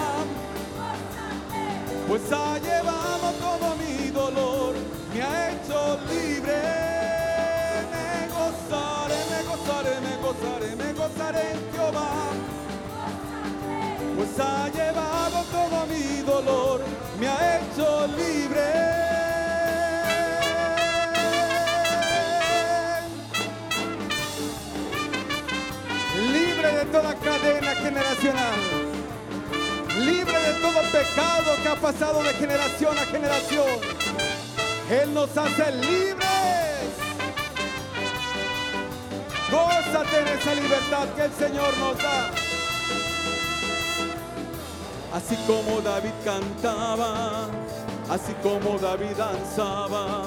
Pues 2.09 2.22
ha 2.32 2.59
llevado 2.59 3.32
todo 3.39 3.76
mi 3.76 4.09
dolor, 4.11 4.74
me 5.14 5.22
ha 5.22 5.51
hecho 5.53 5.99
libre. 6.11 6.61
Me 7.93 8.28
gozaré, 8.34 9.18
me 9.30 9.43
gozaré, 9.51 10.01
me 10.01 10.16
gozaré, 10.16 10.76
me 10.76 10.93
gozaré 10.95 11.53
en 11.53 11.72
Jehová. 11.72 12.11
Pues 14.16 14.41
ha 14.41 14.68
llevado 14.68 15.45
todo 15.53 15.86
mi 15.86 16.22
dolor, 16.22 16.80
me 17.20 17.28
ha 17.28 17.59
hecho 17.59 18.07
libre. 18.16 19.07
Toda 26.93 27.14
cadena 27.14 27.74
generacional. 27.76 28.59
Libre 29.99 30.39
de 30.39 30.53
todo 30.61 30.80
pecado 30.93 31.57
que 31.62 31.68
ha 31.68 31.76
pasado 31.76 32.22
de 32.22 32.32
generación 32.34 32.97
a 32.99 33.05
generación. 33.07 33.80
Él 34.91 35.12
nos 35.12 35.36
hace 35.36 35.72
libres. 35.72 36.28
Gózate 39.51 40.20
en 40.20 40.28
esa 40.28 40.55
libertad 40.55 41.09
que 41.16 41.22
el 41.24 41.32
Señor 41.32 41.76
nos 41.78 41.99
da. 41.99 42.30
Así 45.12 45.36
como 45.47 45.80
David 45.80 46.12
cantaba, 46.24 47.49
así 48.11 48.34
como 48.43 48.78
David 48.78 49.16
danzaba, 49.16 50.24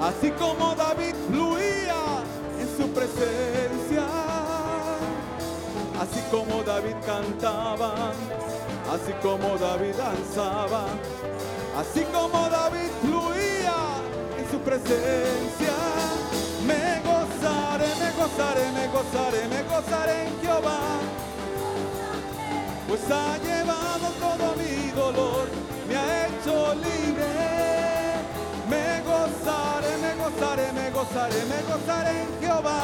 así 0.00 0.30
como 0.30 0.74
David 0.76 1.14
fluía 1.28 2.22
en 2.60 2.76
su 2.76 2.88
presencia, 2.90 3.63
así 6.00 6.20
como 6.30 6.62
David 6.62 6.96
cantaba, 7.06 8.12
así 8.92 9.12
como 9.22 9.56
David 9.58 9.94
danzaba, 9.96 10.86
así 11.78 12.04
como 12.12 12.48
David 12.48 12.90
fluía 13.02 13.78
en 14.38 14.50
su 14.50 14.58
presencia. 14.58 15.76
Me 16.66 17.00
gozaré, 17.04 17.88
me 18.00 18.10
gozaré, 18.20 18.72
me 18.72 18.86
gozaré, 18.88 19.48
me 19.48 19.62
gozaré 19.64 20.26
en 20.26 20.40
Jehová 20.40 21.00
pues 22.88 23.10
ha 23.10 23.38
llevado 23.38 24.08
todo 24.20 24.54
mi 24.56 24.90
dolor, 24.92 25.48
me 25.88 25.96
ha 25.96 26.26
hecho 26.28 26.74
libre. 26.74 27.26
Me 28.68 29.00
gozaré, 29.02 29.96
me 29.98 30.14
gozaré, 30.22 30.72
me 30.72 30.90
gozaré, 30.90 31.44
me 31.46 31.62
gozaré 31.62 32.22
en 32.22 32.40
Jehová. 32.40 32.82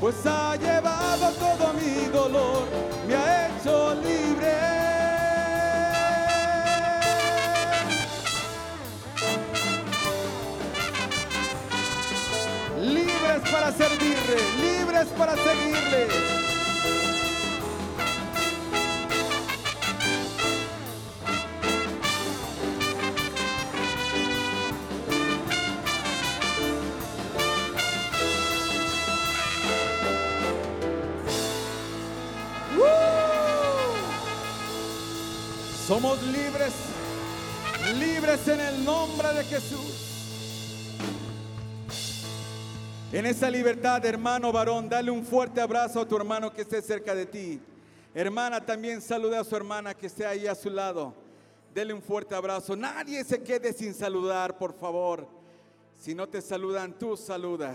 Pues 0.00 0.14
ha 0.26 0.56
llevado 0.56 1.30
todo 1.32 1.72
mi 1.72 2.06
dolor, 2.12 2.66
me 3.08 3.14
ha 3.14 3.48
hecho 3.48 3.94
libre. 3.94 4.52
Libres 12.78 13.50
para 13.50 13.72
servirle, 13.72 14.36
libres 14.60 15.06
para 15.16 15.34
seguirle. 15.34 16.55
Somos 35.96 36.22
libres, 36.24 36.74
libres 37.98 38.46
en 38.48 38.60
el 38.60 38.84
nombre 38.84 39.32
de 39.32 39.44
Jesús. 39.44 39.94
En 43.10 43.24
esa 43.24 43.48
libertad, 43.48 44.04
hermano 44.04 44.52
varón, 44.52 44.90
dale 44.90 45.10
un 45.10 45.24
fuerte 45.24 45.58
abrazo 45.58 46.02
a 46.02 46.06
tu 46.06 46.14
hermano 46.14 46.52
que 46.52 46.60
esté 46.60 46.82
cerca 46.82 47.14
de 47.14 47.24
ti. 47.24 47.62
Hermana, 48.14 48.60
también 48.60 49.00
saluda 49.00 49.40
a 49.40 49.44
su 49.44 49.56
hermana 49.56 49.94
que 49.94 50.08
esté 50.08 50.26
ahí 50.26 50.46
a 50.46 50.54
su 50.54 50.68
lado. 50.68 51.14
Dele 51.74 51.94
un 51.94 52.02
fuerte 52.02 52.34
abrazo. 52.34 52.76
Nadie 52.76 53.24
se 53.24 53.42
quede 53.42 53.72
sin 53.72 53.94
saludar, 53.94 54.58
por 54.58 54.74
favor. 54.74 55.26
Si 55.98 56.14
no 56.14 56.28
te 56.28 56.42
saludan, 56.42 56.92
tú 56.92 57.16
saluda. 57.16 57.74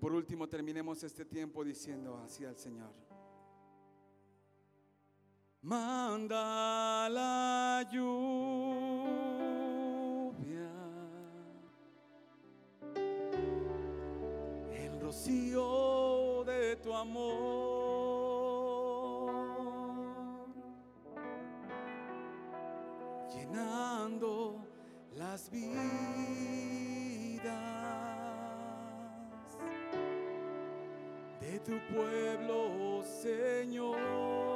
Por 0.00 0.12
último 0.14 0.48
terminemos 0.48 1.02
este 1.02 1.26
tiempo 1.26 1.62
diciendo 1.62 2.16
así 2.24 2.46
al 2.46 2.56
Señor. 2.56 2.90
Manda 5.62 7.06
la 7.10 7.86
lluvia, 7.92 8.30
el 14.72 15.00
rocío 15.02 16.44
de 16.44 16.76
tu 16.76 16.94
amor, 16.94 17.20
llenando 23.34 24.64
las 25.14 25.50
vidas 25.50 26.09
tu 31.64 31.78
pueblo, 31.92 33.02
Señor. 33.02 34.49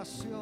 Oración. 0.00 0.39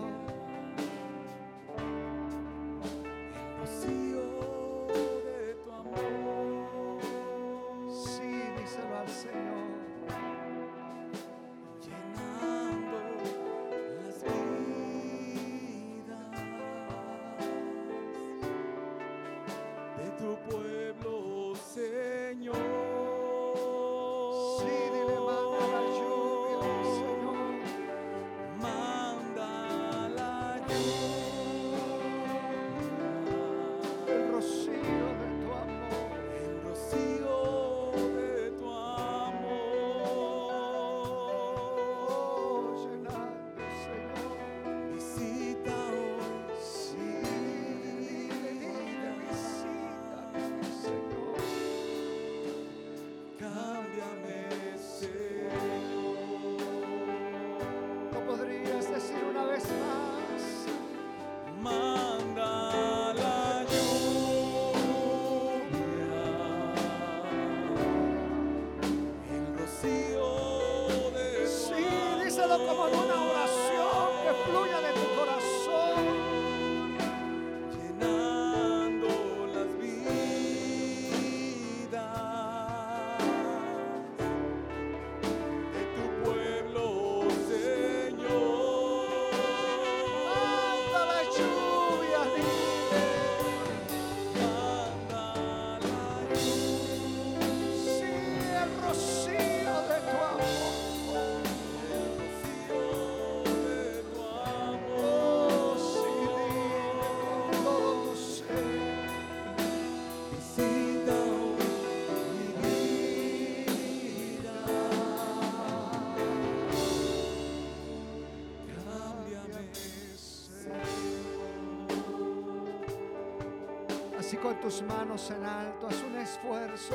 Con 124.43 124.61
tus 124.61 124.82
manos 124.82 125.30
en 125.30 125.45
alto, 125.45 125.89
haz 125.89 126.03
un 126.03 126.16
esfuerzo. 126.16 126.95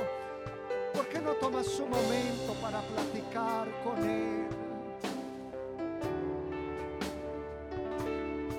¿Por 0.94 1.08
qué 1.08 1.20
no 1.20 1.34
tomas 1.34 1.68
un 1.80 1.90
momento 1.90 2.54
para 2.62 2.82
platicar 2.82 3.68
con 3.84 3.98
Él? 4.10 4.48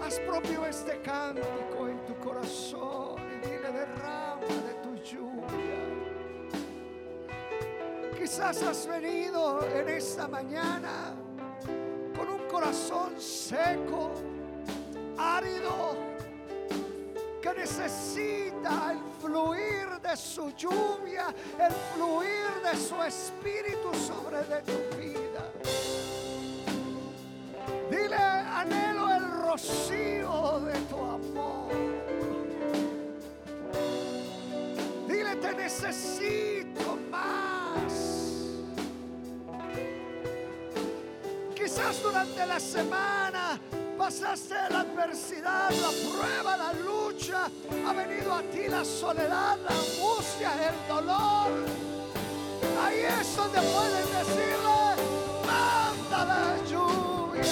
Haz 0.04 0.18
propio 0.20 0.66
este 0.66 1.00
cántico 1.00 1.88
en 1.88 2.04
tu 2.04 2.14
corazón 2.16 3.22
y 3.32 3.46
dile 3.46 3.72
derrama 3.72 4.46
de 4.46 4.74
tu 4.82 4.94
lluvia. 4.96 5.80
Quizás 8.18 8.62
has 8.62 8.86
venido 8.86 9.66
en 9.74 9.88
esta 9.88 10.28
mañana 10.28 11.14
con 12.16 12.28
un 12.28 12.46
corazón 12.48 13.18
seco, 13.18 14.10
árido 15.16 16.03
necesita 17.64 18.92
el 18.92 18.98
fluir 19.22 19.88
de 20.02 20.14
su 20.18 20.50
lluvia, 20.50 21.34
el 21.58 21.72
fluir 21.94 22.50
de 22.62 22.76
su 22.76 23.02
espíritu 23.02 23.90
sobre 23.94 24.42
de 24.44 24.60
tu 24.70 24.96
vida. 24.98 25.42
Dile, 27.90 28.16
anhelo 28.16 29.10
el 29.14 29.24
rocío 29.46 30.60
de 30.60 30.78
tu 30.90 30.96
amor. 30.96 31.72
Dile, 35.08 35.36
te 35.36 35.54
necesito 35.54 36.98
más. 37.10 37.92
Quizás 41.54 42.02
durante 42.02 42.44
la 42.44 42.60
semana 42.60 43.58
pasaste 43.96 44.54
la 44.68 44.80
adversidad, 44.80 45.70
la 45.70 45.90
prueba, 46.10 46.56
la 46.58 46.72
Ha 47.34 47.92
venido 47.92 48.32
a 48.32 48.42
ti 48.42 48.68
la 48.68 48.84
soledad, 48.84 49.58
la 49.58 49.70
angustia, 49.70 50.52
el 50.68 50.88
dolor. 50.88 51.50
Ahí 52.80 53.00
es 53.00 53.36
donde 53.36 53.60
puedes 53.60 54.06
decirle, 54.18 54.78
manda 55.44 56.24
la 56.24 56.56
lluvia. 56.70 57.42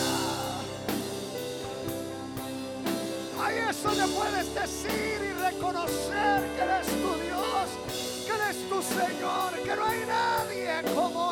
Ahí 3.43 3.57
es 3.69 3.83
donde 3.83 4.07
puedes 4.07 4.55
decir 4.55 5.21
y 5.21 5.33
reconocer 5.33 6.49
que 6.55 6.63
eres 6.63 6.87
tu 6.87 7.15
Dios, 7.21 7.69
que 8.25 8.33
eres 8.33 8.69
tu 8.69 8.83
Señor, 8.83 9.53
que 9.65 9.77
no 9.77 9.85
hay 9.85 10.07
nadie 10.07 10.95
como 10.95 11.32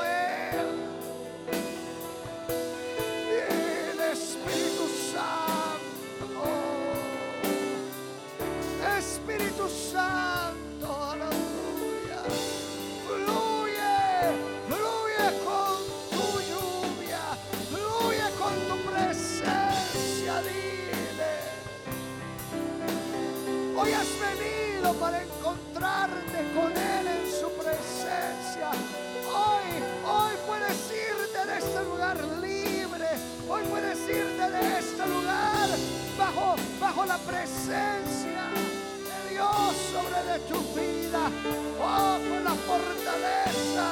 Espíritu 9.61 9.69
Santo, 9.93 10.87
aleluya. 11.11 12.23
Fluye, 13.07 13.99
fluye 14.69 15.27
con 15.45 15.79
tu 16.11 16.27
lluvia, 16.51 17.25
fluye 17.69 18.27
con 18.39 18.55
tu 18.69 18.77
presencia, 18.91 20.43
dile. 20.43 21.35
Hoy 23.77 23.93
has 23.93 24.09
venido 24.21 24.95
para 24.95 25.23
encontrarte 25.23 26.39
con 26.55 26.73
Él 26.73 27.07
en 27.07 27.31
su 27.31 27.49
presencia. 27.53 28.71
Hoy, 29.29 29.67
hoy 30.07 30.35
puedes 30.47 30.91
irte 30.91 31.47
de 31.47 31.59
este 31.59 31.85
lugar 31.85 32.17
libre. 32.41 33.09
Hoy 33.49 33.63
puedes 33.65 33.99
irte 34.09 34.51
de 34.51 34.79
este 34.79 35.07
lugar 35.07 35.69
bajo, 36.17 36.57
bajo 36.81 37.05
la 37.05 37.19
presencia 37.19 38.39
sobre 39.92 40.20
de 40.32 40.38
tu 40.48 40.59
vida. 40.78 41.30
Oh, 41.80 42.18
con 42.28 42.44
la 42.44 42.55
fortaleza, 42.68 43.86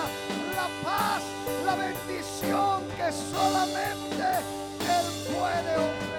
la 0.54 0.68
paz, 0.84 1.22
la 1.64 1.74
bendición 1.74 2.82
que 2.96 3.12
solamente 3.32 4.26
Él 4.96 5.06
puede 5.34 5.72
ofrecer. 5.76 6.17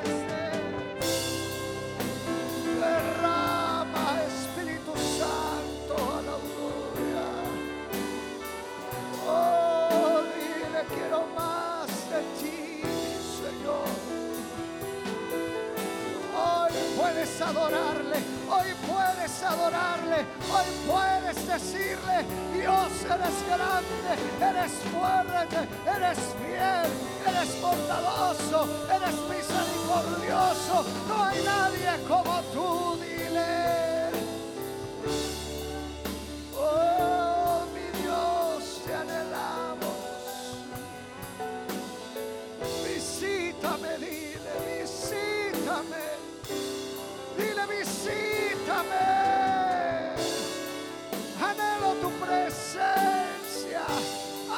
Adorarle, 17.41 18.17
hoy 18.49 18.69
puedes 18.87 19.43
adorarle, 19.43 20.25
hoy 20.51 20.67
puedes 20.87 21.47
decirle, 21.47 22.25
Dios 22.53 22.91
eres 23.05 23.37
grande, 23.47 24.11
eres 24.41 24.71
fuerte, 24.91 25.67
eres 25.95 26.17
fiel, 26.39 26.89
eres 27.27 27.61
bondadoso, 27.61 28.67
eres 28.89 29.15
misericordioso, 29.29 30.85
no 31.07 31.23
hay 31.23 31.43
nadie 31.43 32.03
como 32.07 32.41
tú, 32.53 33.08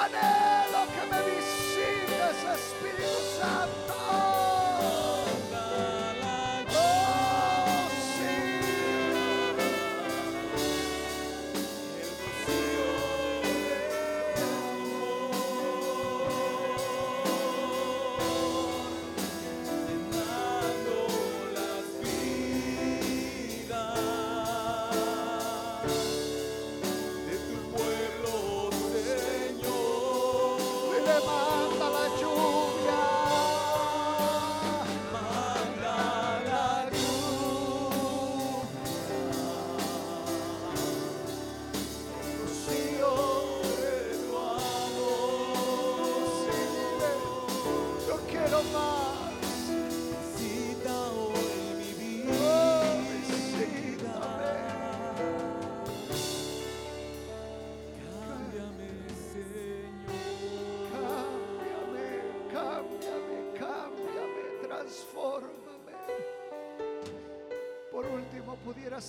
Anhelo 0.01 0.31
que 0.31 0.40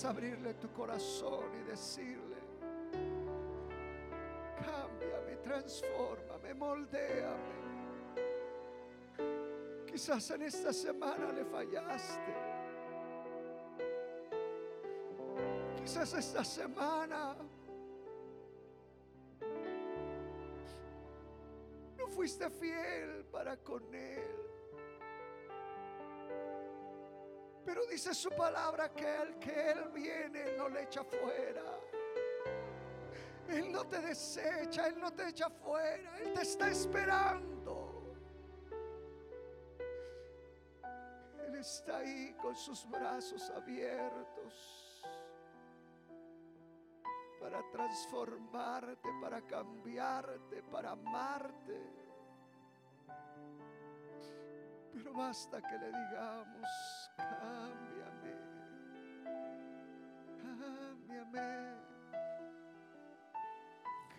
abrirle 0.05 0.53
tu 0.55 0.71
corazón 0.71 1.45
y 1.61 1.69
decirle, 1.69 2.37
cámbiame, 4.59 5.37
transfórmame, 5.43 6.53
moldéame. 6.53 7.63
Quizás 9.85 10.31
en 10.31 10.41
esta 10.41 10.73
semana 10.73 11.31
le 11.31 11.45
fallaste. 11.45 12.33
Quizás 15.77 16.13
esta 16.13 16.43
semana 16.43 17.35
no 21.97 22.07
fuiste 22.07 22.49
fiel 22.49 23.25
para 23.31 23.57
con 23.57 23.93
Él. 23.93 24.32
Dice 27.93 28.13
su 28.15 28.31
palabra 28.31 28.89
que 28.89 29.21
el 29.21 29.37
que 29.37 29.71
Él 29.71 29.89
viene 29.93 30.57
no 30.57 30.67
le 30.67 30.83
echa 30.83 31.03
fuera. 31.03 31.79
Él 33.47 33.71
no 33.71 33.85
te 33.85 33.99
desecha, 33.99 34.87
Él 34.87 34.99
no 34.99 35.11
te 35.11 35.29
echa 35.29 35.49
fuera, 35.49 36.17
Él 36.17 36.33
te 36.33 36.41
está 36.41 36.69
esperando. 36.69 38.15
Él 41.45 41.55
está 41.55 41.97
ahí 41.97 42.35
con 42.41 42.55
sus 42.55 42.89
brazos 42.89 43.51
abiertos 43.51 45.03
para 47.39 47.61
transformarte, 47.69 49.09
para 49.21 49.39
cambiarte, 49.41 50.63
para 50.63 50.91
amarte. 50.91 51.79
Pero 54.93 55.13
basta 55.13 55.61
que 55.61 55.77
le 55.77 55.87
digamos, 55.87 57.02
cámbiame, 57.17 58.33
cámbiame, 60.41 61.75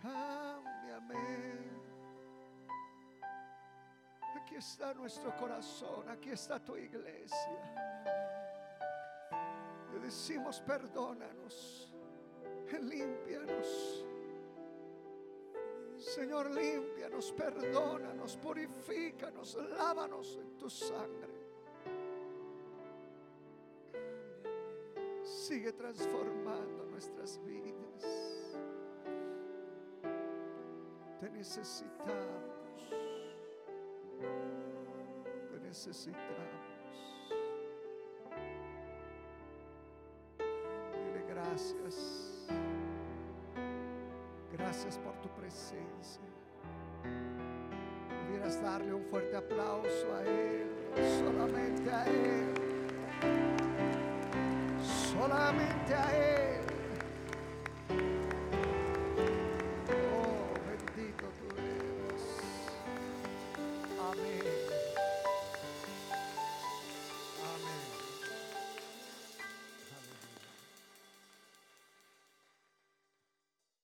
cámbiame. 0.03 1.25
Aquí 4.37 4.57
está 4.57 4.95
nuestro 4.95 5.35
corazón, 5.37 6.09
aquí 6.09 6.31
está 6.31 6.59
tu 6.59 6.77
iglesia. 6.77 8.05
Le 9.93 10.01
decimos, 10.01 10.61
perdónanos, 10.61 11.95
límpianos. 12.83 14.05
Señor, 15.97 16.51
límpianos, 16.51 17.33
perdónanos, 17.33 18.37
purifícanos, 18.37 19.55
lávanos 19.55 20.39
en 20.41 20.57
tu 20.59 20.69
sangre. 20.69 21.34
Sigue 25.55 25.73
transformando 25.73 26.85
nuestras 26.91 27.41
vidas. 27.45 28.03
Te 31.21 31.31
necesitamos. 31.31 32.43
Te 35.53 35.61
necesitamos. 35.61 36.19
Dile 40.39 41.25
gracias. 41.29 42.49
Gracias 44.51 44.99
por 44.99 45.15
tu 45.21 45.29
presencia. 45.37 46.25
Pudieras 48.27 48.61
darle 48.61 48.93
un 48.93 49.05
fuerte 49.05 49.37
aplauso 49.37 50.15
a 50.17 50.25
Él, 50.25 50.67
solamente 51.21 51.91
a 51.93 52.07
Él, 52.07 52.74
solamente 55.13 55.95
a 55.95 56.17
Él. 56.17 56.64